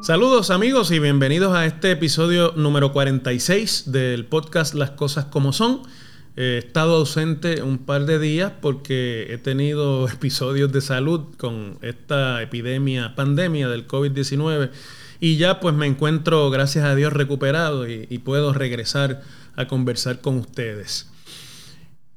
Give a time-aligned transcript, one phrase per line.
[0.00, 5.82] Saludos amigos y bienvenidos a este episodio número 46 del podcast Las Cosas como Son.
[6.36, 12.40] He estado ausente un par de días porque he tenido episodios de salud con esta
[12.40, 14.70] epidemia, pandemia del COVID-19
[15.20, 19.22] y ya pues me encuentro, gracias a Dios, recuperado y, puedo regresar
[19.56, 21.10] a conversar con ustedes.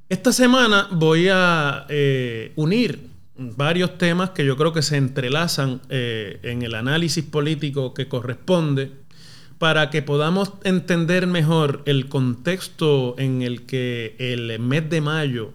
[0.09, 6.39] Esta semana voy a eh, unir varios temas que yo creo que se entrelazan eh,
[6.43, 8.91] en el análisis político que corresponde
[9.57, 15.53] para que podamos entender mejor el contexto en el que el mes de mayo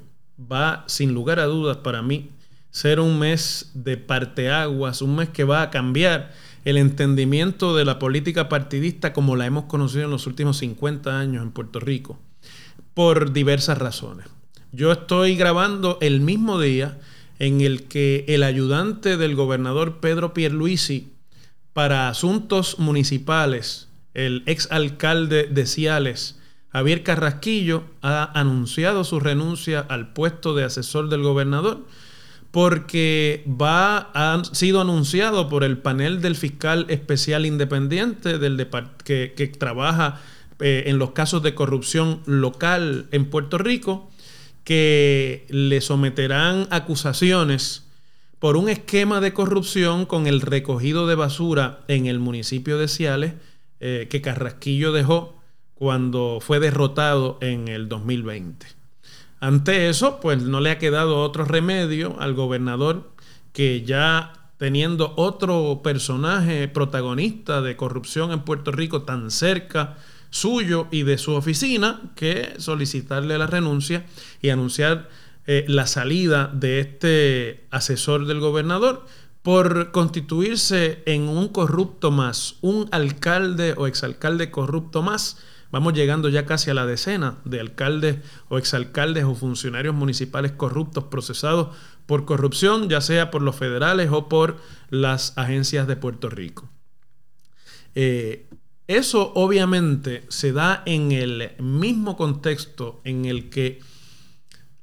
[0.50, 2.30] va, sin lugar a dudas, para mí,
[2.70, 6.32] ser un mes de parteaguas, un mes que va a cambiar
[6.64, 11.42] el entendimiento de la política partidista como la hemos conocido en los últimos 50 años
[11.42, 12.18] en Puerto Rico,
[12.94, 14.26] por diversas razones.
[14.70, 16.98] Yo estoy grabando el mismo día
[17.38, 21.12] en el que el ayudante del gobernador Pedro Pierluisi
[21.72, 26.38] para asuntos municipales, el ex alcalde de Ciales,
[26.68, 31.84] Javier Carrasquillo, ha anunciado su renuncia al puesto de asesor del gobernador
[32.52, 38.68] porque va, ha sido anunciado por el panel del fiscal especial independiente del
[39.04, 40.20] que, que trabaja
[40.60, 44.10] eh, en los casos de corrupción local en Puerto Rico
[44.64, 47.88] que le someterán acusaciones
[48.38, 53.32] por un esquema de corrupción con el recogido de basura en el municipio de Ciales
[53.80, 55.40] eh, que Carrasquillo dejó
[55.74, 58.81] cuando fue derrotado en el 2020.
[59.42, 63.10] Ante eso, pues no le ha quedado otro remedio al gobernador
[63.52, 69.98] que ya teniendo otro personaje protagonista de corrupción en Puerto Rico tan cerca
[70.30, 74.06] suyo y de su oficina que solicitarle la renuncia
[74.40, 75.08] y anunciar
[75.48, 79.04] eh, la salida de este asesor del gobernador
[79.42, 85.38] por constituirse en un corrupto más, un alcalde o exalcalde corrupto más.
[85.72, 88.18] Vamos llegando ya casi a la decena de alcaldes
[88.48, 91.74] o exalcaldes o funcionarios municipales corruptos procesados
[92.04, 94.58] por corrupción, ya sea por los federales o por
[94.90, 96.68] las agencias de Puerto Rico.
[97.94, 98.48] Eh,
[98.86, 103.80] eso obviamente se da en el mismo contexto en el que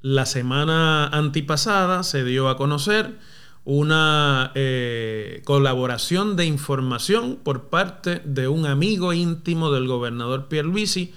[0.02, 3.20] la semana antipasada se dio a conocer
[3.70, 11.14] una eh, colaboración de información por parte de un amigo íntimo del gobernador Pierluisi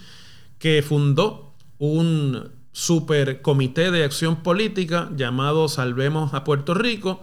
[0.58, 7.22] que fundó un super comité de acción política llamado Salvemos a Puerto Rico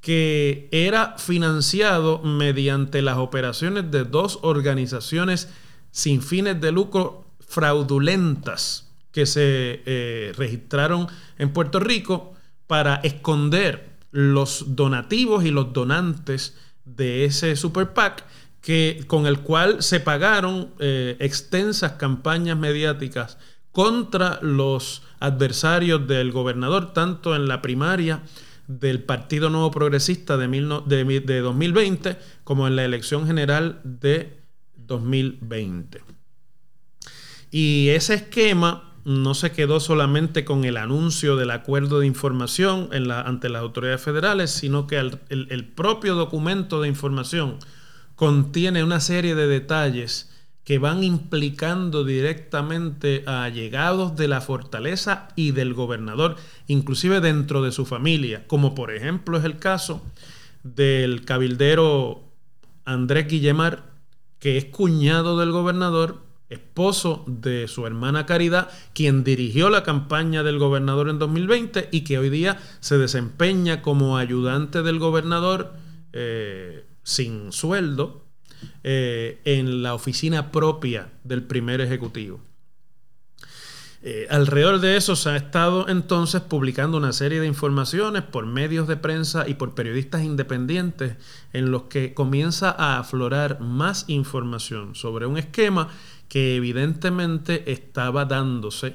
[0.00, 5.50] que era financiado mediante las operaciones de dos organizaciones
[5.92, 11.06] sin fines de lucro fraudulentas que se eh, registraron
[11.38, 12.34] en Puerto Rico
[12.66, 18.24] para esconder los donativos y los donantes de ese super PAC
[18.60, 23.38] que, con el cual se pagaron eh, extensas campañas mediáticas
[23.72, 28.22] contra los adversarios del gobernador, tanto en la primaria
[28.68, 34.38] del Partido Nuevo Progresista de, 2020 como en la elección general de
[34.76, 36.02] 2020.
[37.50, 43.48] Y ese esquema no se quedó solamente con el anuncio del acuerdo de información ante
[43.48, 47.58] las autoridades federales, sino que el propio documento de información
[48.14, 50.30] contiene una serie de detalles
[50.64, 57.70] que van implicando directamente a allegados de la fortaleza y del gobernador, inclusive dentro de
[57.70, 60.02] su familia, como por ejemplo es el caso
[60.62, 62.22] del cabildero
[62.86, 63.84] Andrés Guillemar,
[64.38, 70.58] que es cuñado del gobernador, esposo de su hermana Caridad, quien dirigió la campaña del
[70.58, 75.72] gobernador en 2020 y que hoy día se desempeña como ayudante del gobernador
[76.12, 78.24] eh, sin sueldo
[78.82, 82.40] eh, en la oficina propia del primer ejecutivo.
[84.06, 88.86] Eh, alrededor de eso se ha estado entonces publicando una serie de informaciones por medios
[88.86, 91.16] de prensa y por periodistas independientes
[91.54, 95.88] en los que comienza a aflorar más información sobre un esquema
[96.28, 98.94] que evidentemente estaba dándose,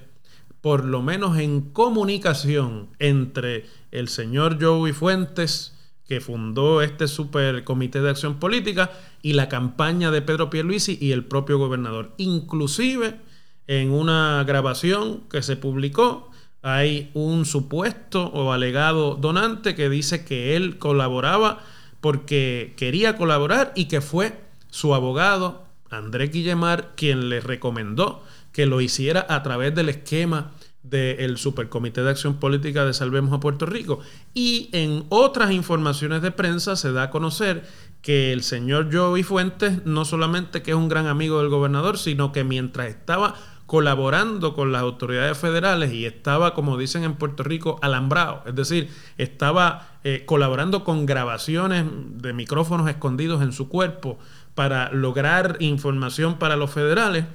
[0.61, 5.75] por lo menos en comunicación entre el señor Joey Fuentes,
[6.07, 8.91] que fundó este super comité de acción política
[9.23, 12.13] y la campaña de Pedro Pierluisi y el propio gobernador.
[12.17, 13.27] Inclusive
[13.69, 16.31] en una grabación que se publicó
[16.63, 21.59] hay un supuesto o alegado donante que dice que él colaboraba
[22.01, 28.23] porque quería colaborar y que fue su abogado Andrés Guillemar quien le recomendó
[28.53, 30.49] que lo hiciera a través del esquema
[30.81, 33.99] del Supercomité de Acción Política de Salvemos a Puerto Rico.
[34.33, 37.63] Y en otras informaciones de prensa se da a conocer
[38.01, 42.31] que el señor Joey Fuentes no solamente que es un gran amigo del gobernador, sino
[42.31, 43.35] que mientras estaba
[43.69, 48.89] colaborando con las autoridades federales y estaba, como dicen en Puerto Rico, alambrado, es decir,
[49.19, 51.85] estaba eh, colaborando con grabaciones
[52.15, 54.17] de micrófonos escondidos en su cuerpo
[54.55, 57.25] para lograr información para los federales,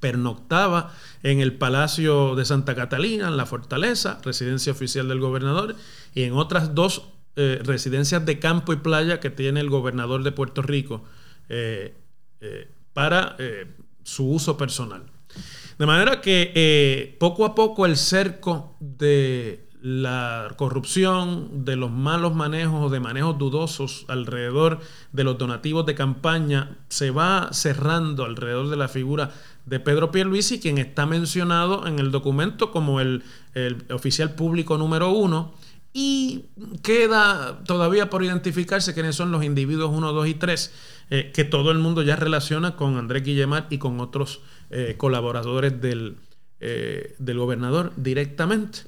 [0.00, 0.92] pernoctaba
[1.22, 5.76] en el Palacio de Santa Catalina, en la Fortaleza, residencia oficial del gobernador,
[6.14, 10.32] y en otras dos eh, residencias de campo y playa que tiene el gobernador de
[10.32, 11.04] Puerto Rico
[11.48, 11.94] eh,
[12.92, 13.34] para
[14.02, 15.04] su uso personal.
[15.78, 22.34] De manera que eh, poco a poco el cerco de la corrupción, de los malos
[22.34, 24.80] manejos o de manejos dudosos alrededor
[25.12, 29.30] de los donativos de campaña se va cerrando alrededor de la figura
[29.66, 33.22] de Pedro Pierluisi, quien está mencionado en el documento como el,
[33.90, 35.54] oficial público número uno.
[35.92, 36.44] Y
[36.82, 40.72] queda todavía por identificarse quiénes son los individuos 1, 2 y 3,
[41.10, 45.72] eh, que todo el mundo ya relaciona con Andrés Guillemar y con otros eh, colaboradores
[46.60, 48.80] eh, del, gobernador directamente.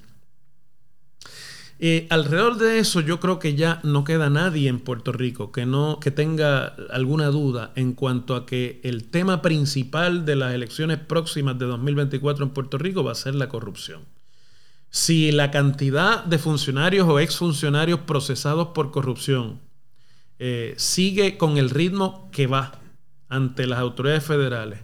[1.78, 5.64] Eh, alrededor de eso yo creo que ya no queda nadie en Puerto Rico que
[5.64, 10.98] no que tenga alguna duda en cuanto a que el tema principal de las elecciones
[10.98, 14.02] próximas de 2024 en Puerto Rico va a ser la corrupción.
[14.90, 19.60] Si la cantidad de funcionarios o exfuncionarios procesados por corrupción
[20.76, 22.72] sigue con el ritmo que va
[23.28, 24.80] ante las autoridades federales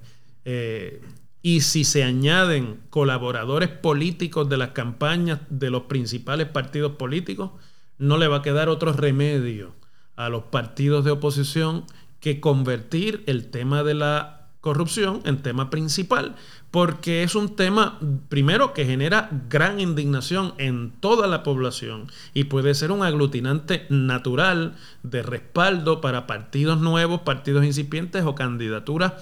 [0.46, 1.02] eh,
[1.42, 7.50] y si se añaden colaboradores políticos de las campañas de los principales partidos políticos,
[7.98, 9.74] no le va a quedar otro remedio
[10.14, 11.84] a los partidos de oposición
[12.20, 16.36] que convertir el tema de la corrupción en tema principal,
[16.70, 22.74] porque es un tema, primero, que genera gran indignación en toda la población y puede
[22.74, 29.12] ser un aglutinante natural de respaldo para partidos nuevos, partidos incipientes o candidaturas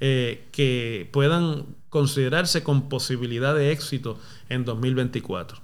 [0.00, 4.18] eh, que puedan considerarse con posibilidad de éxito
[4.48, 5.58] en 2024.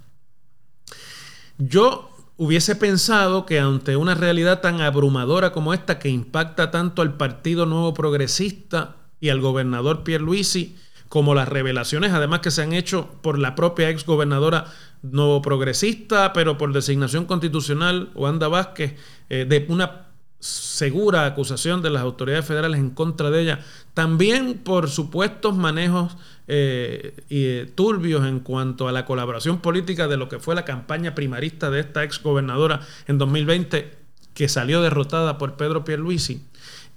[1.58, 7.16] Yo hubiese pensado que ante una realidad tan abrumadora como esta que impacta tanto al
[7.16, 10.76] Partido Nuevo Progresista y al gobernador Pierluisi,
[11.10, 14.66] como las revelaciones además que se han hecho por la propia ex gobernadora
[15.02, 18.94] nuevo progresista, pero por designación constitucional, Wanda Vázquez,
[19.28, 20.09] eh, de una
[20.40, 23.60] segura acusación de las autoridades federales en contra de ella,
[23.94, 26.16] también por supuestos manejos
[26.48, 31.14] eh, eh, turbios en cuanto a la colaboración política de lo que fue la campaña
[31.14, 33.98] primarista de esta ex gobernadora en 2020,
[34.34, 36.42] que salió derrotada por Pedro Pierluisi.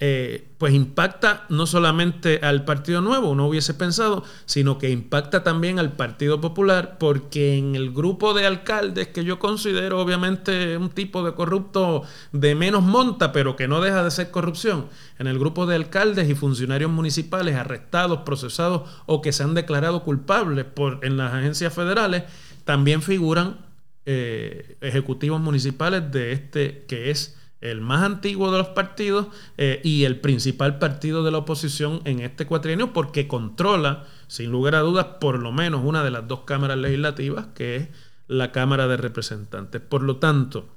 [0.06, 5.80] Eh, pues impacta no solamente al Partido Nuevo, uno hubiese pensado, sino que impacta también
[5.80, 11.24] al Partido Popular, porque en el grupo de alcaldes que yo considero obviamente un tipo
[11.24, 12.04] de corrupto
[12.34, 14.88] de menos monta, pero que no deja de ser corrupción,
[15.20, 20.04] en el grupo de alcaldes y funcionarios municipales arrestados, procesados o que se han declarado
[20.04, 22.24] culpables por, en las agencias federales,
[22.66, 23.66] también figuran
[24.06, 29.28] eh, ejecutivos municipales de este que es el más antiguo de los partidos
[29.58, 34.76] eh, y el principal partido de la oposición en este cuatrienio porque controla, sin lugar
[34.76, 37.88] a dudas, por lo menos una de las dos cámaras legislativas, que es
[38.28, 39.82] la Cámara de Representantes.
[39.82, 40.68] Por lo tanto,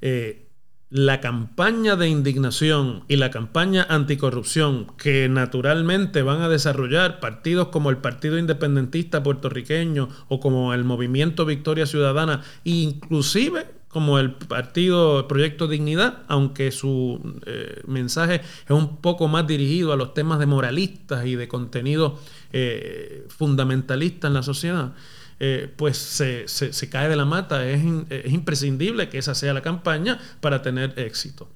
[0.00, 0.48] eh,
[0.88, 7.90] la campaña de indignación y la campaña anticorrupción que naturalmente van a desarrollar partidos como
[7.90, 15.68] el Partido Independentista puertorriqueño o como el Movimiento Victoria Ciudadana, inclusive como el partido Proyecto
[15.68, 21.24] Dignidad, aunque su eh, mensaje es un poco más dirigido a los temas de moralistas
[21.26, 22.18] y de contenido
[22.52, 24.94] eh, fundamentalista en la sociedad,
[25.38, 27.64] eh, pues se, cae de la mata.
[27.70, 31.48] Es, es imprescindible que esa sea la campaña para tener éxito.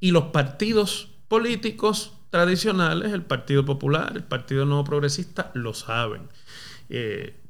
[0.00, 6.28] Y los partidos políticos tradicionales, el Partido Popular, el Partido Nuevo Progresista, lo saben.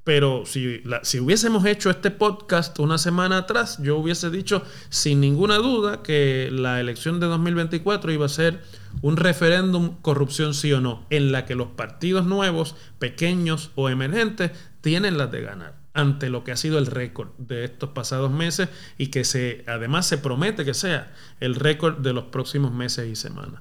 [0.02, 5.56] Pero si, si hubiésemos hecho este podcast una semana atrás, yo hubiese dicho sin ninguna
[5.56, 8.62] duda que la elección de 2024 iba a ser
[9.02, 14.52] un referéndum corrupción sí o no, en la que los partidos nuevos, pequeños o emergentes,
[14.80, 18.68] tienen las de ganar ante lo que ha sido el récord de estos pasados meses
[18.96, 23.16] y que se, además se promete que sea el récord de los próximos meses y
[23.16, 23.60] semanas.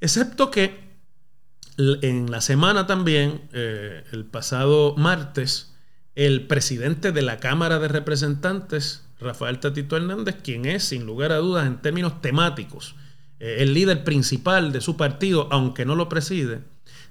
[0.00, 0.91] Excepto que
[1.76, 5.74] en la semana también, eh, el pasado martes,
[6.14, 11.36] el presidente de la Cámara de Representantes, Rafael Tatito Hernández, quien es, sin lugar a
[11.36, 12.94] dudas, en términos temáticos,
[13.40, 16.60] eh, el líder principal de su partido, aunque no lo preside,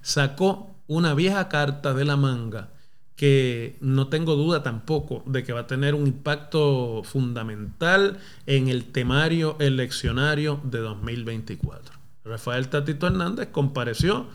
[0.02, 2.70] sacó una vieja carta de la manga
[3.16, 8.86] que no tengo duda tampoco de que va a tener un impacto fundamental en el
[8.86, 11.96] temario eleccionario de 2024.
[12.26, 14.28] Rafael Tatito Hernández compareció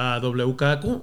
[0.00, 1.02] a WKQ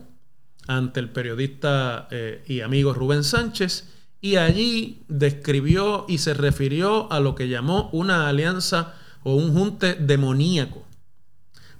[0.67, 3.87] ante el periodista eh, y amigo Rubén Sánchez
[4.21, 9.93] y allí describió y se refirió a lo que llamó una alianza o un junte
[9.93, 10.83] demoníaco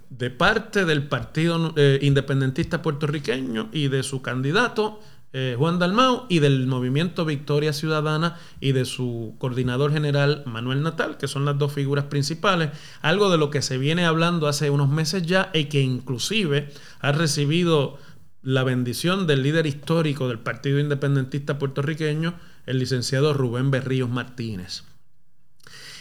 [0.10, 5.02] de parte del Partido eh, Independentista Puertorriqueño y de su candidato
[5.34, 11.18] eh, Juan Dalmau y del movimiento Victoria Ciudadana y de su coordinador general Manuel Natal,
[11.18, 14.90] que son las dos figuras principales, algo de lo que se viene hablando hace unos
[14.90, 16.70] meses ya y que inclusive
[17.00, 17.98] ha recibido
[18.42, 24.84] la bendición del líder histórico del Partido Independentista puertorriqueño, el licenciado Rubén Berríos Martínez.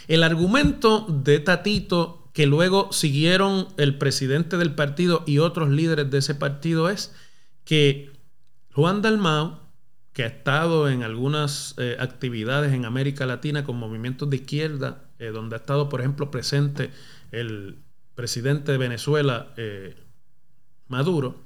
[0.07, 6.19] El argumento de Tatito que luego siguieron el presidente del partido y otros líderes de
[6.19, 7.11] ese partido es
[7.65, 8.11] que
[8.77, 9.57] Juan Dalmau,
[10.13, 15.29] que ha estado en algunas eh, actividades en América Latina con movimientos de izquierda, eh,
[15.29, 16.91] donde ha estado, por ejemplo, presente
[17.31, 17.79] el
[18.13, 19.95] presidente de Venezuela, eh,
[20.89, 21.41] Maduro,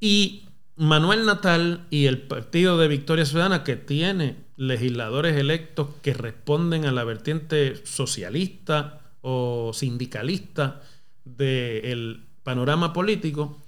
[0.00, 6.86] y Manuel Natal y el Partido de Victoria Ciudadana, que tiene legisladores electos que responden
[6.86, 10.82] a la vertiente socialista o sindicalista
[11.24, 13.62] del panorama político,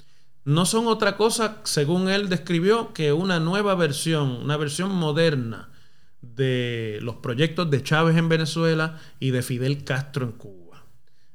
[0.48, 5.68] no son otra cosa, según él describió, que una nueva versión, una versión moderna
[6.22, 10.84] de los proyectos de Chávez en Venezuela y de Fidel Castro en Cuba.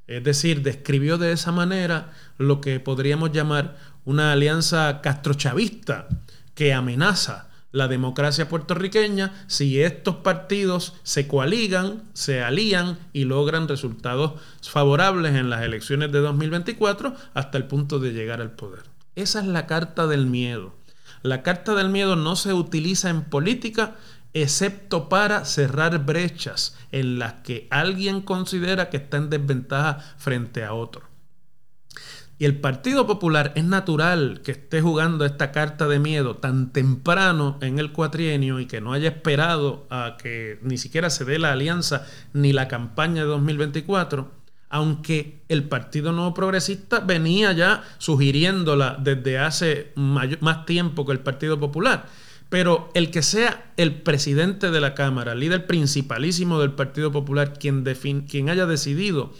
[0.08, 6.08] Es decir, describió de esa manera lo que podríamos llamar una alianza castrochavista
[6.56, 14.42] que amenaza la democracia puertorriqueña si estos partidos se coaligan, se alían y logran resultados
[14.62, 18.93] favorables en las elecciones de 2024 hasta el punto de llegar al poder.
[19.16, 20.74] Esa es la carta del miedo.
[21.22, 23.96] La carta del miedo no se utiliza en política
[24.34, 30.74] excepto para cerrar brechas en las que alguien considera que está en desventaja frente a
[30.74, 31.14] otro.
[32.40, 37.60] Y el Partido Popular es natural que esté jugando esta carta de miedo tan temprano
[37.62, 41.52] en el cuatrienio y que no haya esperado a que ni siquiera se dé la
[41.52, 44.43] alianza ni la campaña de 2024
[44.74, 51.60] aunque el Partido Nuevo Progresista venía ya sugiriéndola desde hace más tiempo que el Partido
[51.60, 52.08] Popular.
[52.50, 57.84] Pero el que sea el presidente de la Cámara, líder principalísimo del Partido Popular, quien,
[58.28, 59.32] quien haya decidido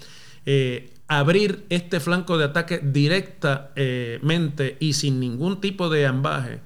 [0.46, 6.60] eh, abrir este flanco de ataque directamente y sin ningún tipo de ambaje,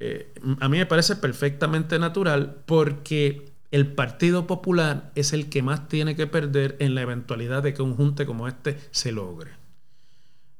[0.00, 5.88] eh, a mí me parece perfectamente natural porque el Partido Popular es el que más
[5.88, 9.50] tiene que perder en la eventualidad de que un junte como este se logre.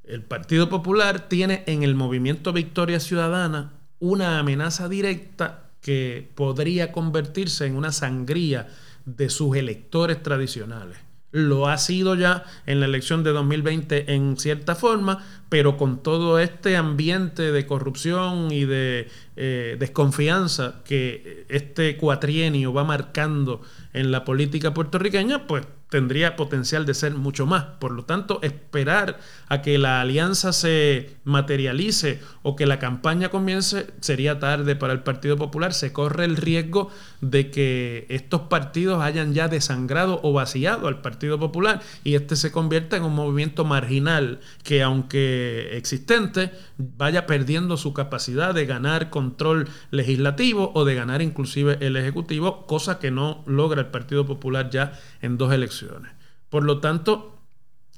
[0.02, 7.66] El Partido Popular tiene en el movimiento Victoria Ciudadana una amenaza directa que podría convertirse
[7.66, 8.68] en una sangría
[9.04, 10.96] de sus electores tradicionales.
[11.32, 16.38] Lo ha sido ya en la elección de 2020 en cierta forma, pero con todo
[16.38, 23.62] este ambiente de corrupción y de eh, desconfianza que este cuatrienio va marcando
[23.94, 27.64] en la política puertorriqueña, pues tendría potencial de ser mucho más.
[27.78, 33.88] Por lo tanto, esperar a que la alianza se materialice o que la campaña comience
[34.00, 35.74] sería tarde para el Partido Popular.
[35.74, 36.90] Se corre el riesgo
[37.22, 42.50] de que estos partidos hayan ya desangrado o vaciado al Partido Popular y este se
[42.50, 49.68] convierta en un movimiento marginal que aunque existente vaya perdiendo su capacidad de ganar control
[49.92, 54.92] legislativo o de ganar inclusive el ejecutivo, cosa que no logra el Partido Popular ya
[55.20, 56.10] en dos elecciones.
[56.48, 57.38] Por lo tanto,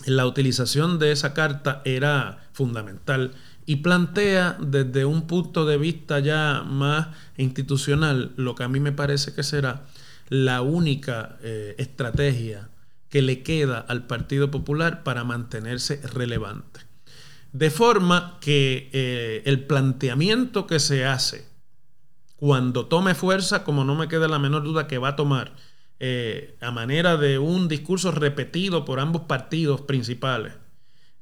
[0.04, 3.32] la utilización de esa carta era fundamental
[3.66, 8.92] y plantea desde un punto de vista ya más institucional lo que a mí me
[8.92, 9.86] parece que será
[10.28, 12.68] la única eh, estrategia
[13.08, 16.80] que le queda al Partido Popular para mantenerse relevante.
[17.52, 21.46] De forma que eh, el planteamiento que se hace
[22.36, 25.54] cuando tome fuerza, como no me queda la menor duda que va a tomar,
[26.00, 30.54] eh, a manera de un discurso repetido por ambos partidos principales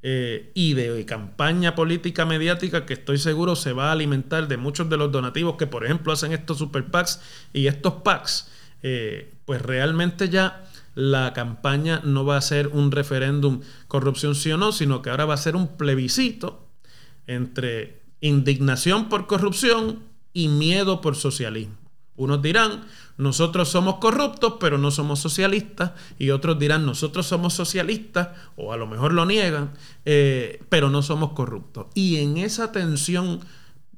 [0.04, 4.90] eh, y de campaña política mediática que estoy seguro se va a alimentar de muchos
[4.90, 7.20] de los donativos que por ejemplo hacen estos super PACs
[7.52, 8.48] y estos PACs,
[8.82, 10.64] eh, pues realmente ya
[10.96, 15.24] la campaña no va a ser un referéndum corrupción sí o no, sino que ahora
[15.24, 16.66] va a ser un plebiscito
[17.26, 20.00] entre indignación por corrupción
[20.32, 21.76] y miedo por socialismo.
[22.16, 22.84] Unos dirán,
[23.22, 28.76] nosotros somos corruptos, pero no somos socialistas, y otros dirán, nosotros somos socialistas, o a
[28.76, 29.72] lo mejor lo niegan,
[30.04, 31.86] eh, pero no somos corruptos.
[31.94, 33.40] Y en esa tensión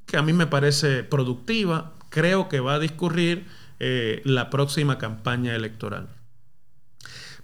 [0.07, 3.47] que a mí me parece productiva, creo que va a discurrir
[3.81, 6.09] eh, la próxima campaña electoral.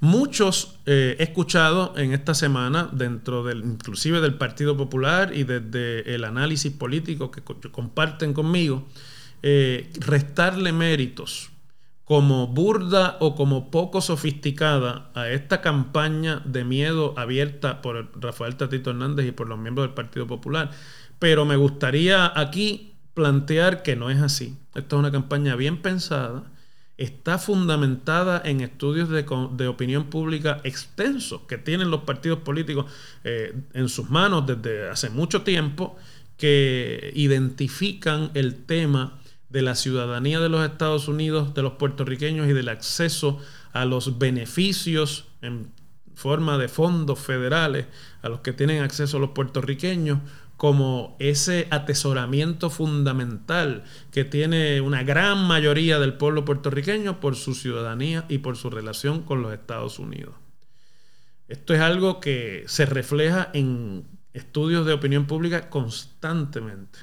[0.01, 6.15] Muchos eh, he escuchado en esta semana, dentro del, inclusive del Partido Popular y desde
[6.15, 8.87] el análisis político que comparten conmigo,
[9.43, 11.50] eh, restarle méritos
[12.11, 18.91] como burda o como poco sofisticada a esta campaña de miedo abierta por Rafael Tatito
[18.91, 20.73] Hernández y por los miembros del Partido Popular.
[21.21, 24.59] Pero me gustaría aquí plantear que no es así.
[24.75, 26.51] Esta es una campaña bien pensada,
[26.97, 32.87] está fundamentada en estudios de, opinión pública extensos que tienen los partidos políticos
[33.23, 35.97] eh, en sus manos desde hace mucho tiempo,
[36.37, 39.20] que identifican el tema
[39.51, 43.39] de la ciudadanía de los Estados Unidos, de los puertorriqueños y del acceso
[43.73, 45.73] a los beneficios en
[46.15, 47.87] forma de fondos federales
[48.23, 50.19] a los que tienen acceso los puertorriqueños,
[50.57, 58.27] como ese atesoramiento fundamental que tiene una gran mayoría del pueblo puertorriqueño por su ciudadanía
[58.29, 60.35] y por su relación con los Estados Unidos.
[61.49, 64.05] Esto es algo que se refleja en
[64.35, 66.99] estudios de opinión pública constantemente.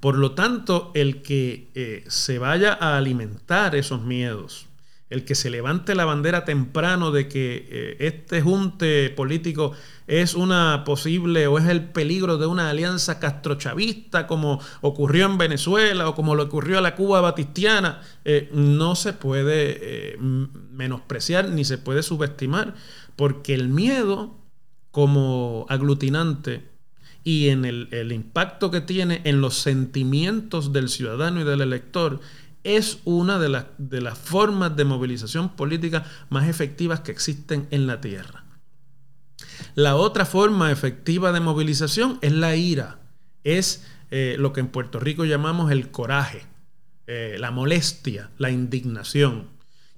[0.00, 4.66] Por lo tanto, el que eh, se vaya a alimentar esos miedos,
[5.10, 9.72] el que se levante la bandera temprano de que eh, este junte político
[10.06, 16.08] es una posible o es el peligro de una alianza castrochavista como ocurrió en Venezuela
[16.08, 21.76] o como lo ocurrió a la Cuba batistiana, eh, no se puede menospreciar ni se
[21.76, 22.74] puede subestimar,
[23.16, 24.38] porque el miedo
[24.92, 26.69] como aglutinante
[27.24, 32.20] y en el, impacto que tiene en los sentimientos del ciudadano y del elector,
[32.64, 38.00] es una de, de las formas de movilización política más efectivas que existen en la
[38.00, 38.44] Tierra.
[39.74, 42.98] La otra forma efectiva de movilización es la ira,
[43.44, 46.42] es eh, lo que en Puerto Rico llamamos el coraje,
[47.06, 49.48] eh, la molestia, la indignación,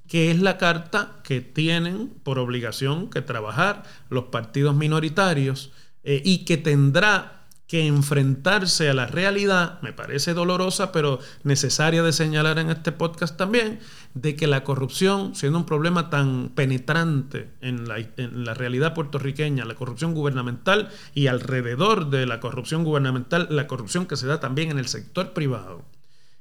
[0.06, 5.72] que es la carta que tienen por obligación que trabajar los partidos minoritarios
[6.04, 12.12] eh, y que tendrá que enfrentarse a la realidad, me parece dolorosa, pero necesaria de
[12.12, 13.80] señalar en este podcast también,
[14.12, 20.12] de que la corrupción, siendo un problema tan penetrante en la, realidad puertorriqueña, la corrupción
[20.12, 24.86] gubernamental y alrededor de la corrupción gubernamental, la corrupción que se da también en el
[24.88, 25.82] sector privado,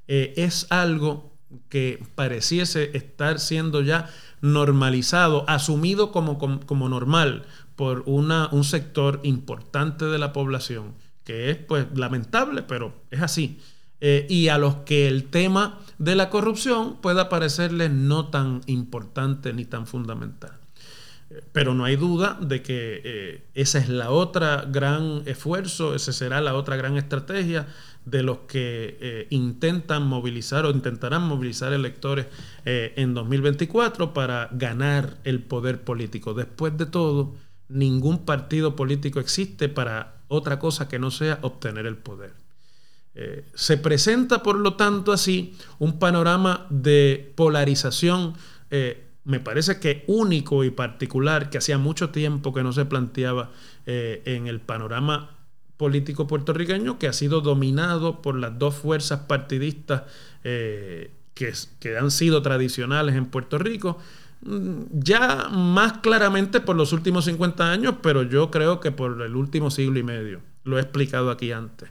[0.09, 1.31] eh, es algo
[1.69, 4.09] que pareciese estar siendo ya
[4.41, 7.45] normalizado, asumido como, como normal
[7.81, 13.59] por una, un sector importante de la población, que es pues lamentable, pero es así.
[14.01, 19.51] Eh, y a los que el tema de la corrupción pueda parecerles no tan importante
[19.53, 20.51] ni tan fundamental.
[21.31, 26.13] Eh, pero no hay duda de que eh, esa es la otra gran esfuerzo, esa
[26.13, 27.65] será la otra gran estrategia
[28.05, 32.27] de los que intentan movilizar o intentarán movilizar electores
[32.63, 36.35] en 2024 para ganar el poder político.
[36.35, 37.35] Después de todo,
[37.71, 42.33] ningún partido político existe para otra cosa que no sea obtener el poder.
[43.13, 48.35] Eh, se presenta, por lo tanto, así un panorama de polarización,
[48.69, 53.51] eh, me parece que único y particular, que hacía mucho tiempo que no se planteaba
[53.85, 55.37] eh, en el panorama
[55.75, 60.03] político puertorriqueño, que ha sido dominado por las dos fuerzas partidistas
[60.43, 63.97] que, han sido tradicionales en Puerto Rico,
[64.43, 69.69] ya más claramente por los últimos 50 años, pero yo creo que por el último
[69.69, 70.41] siglo y medio.
[70.63, 71.89] Lo he explicado aquí antes.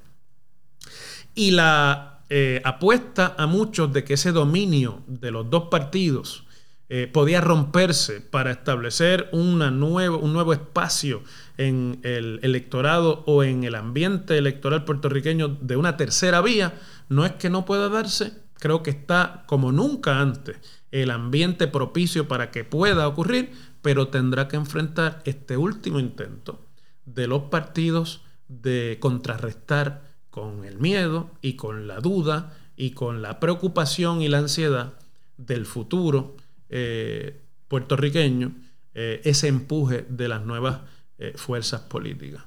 [1.34, 6.44] Y la eh, apuesta a muchos de que ese dominio de los dos partidos
[6.88, 11.22] eh, podía romperse para establecer una nuevo, un nuevo espacio
[11.56, 16.74] en el electorado o en el ambiente electoral puertorriqueño de una tercera vía,
[17.08, 20.59] no es que no pueda darse, creo que está como nunca antes
[20.92, 26.64] el ambiente propicio para que pueda ocurrir, pero tendrá que enfrentar este último intento
[27.05, 33.40] de los partidos de contrarrestar con el miedo y con la duda y con la
[33.40, 34.94] preocupación y la ansiedad
[35.37, 36.37] del futuro
[36.68, 38.53] eh, puertorriqueño
[38.94, 40.81] eh, ese empuje de las nuevas
[41.18, 42.42] eh, fuerzas políticas.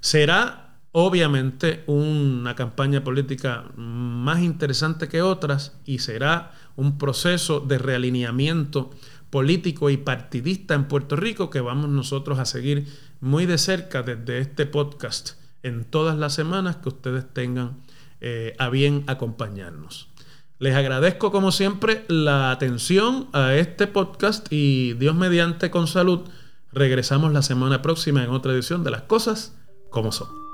[0.00, 0.67] Será
[1.00, 8.90] obviamente una campaña política más interesante que otras y será un proceso de realineamiento
[9.30, 12.88] político y partidista en Puerto Rico que vamos nosotros a seguir
[13.20, 17.76] muy de cerca desde este podcast en todas las semanas que ustedes tengan
[18.20, 20.08] eh, a bien acompañarnos.
[20.58, 26.28] Les agradezco como siempre la atención a este podcast y Dios mediante con salud.
[26.72, 29.54] Regresamos la semana próxima en otra edición de las cosas
[29.90, 30.47] como son.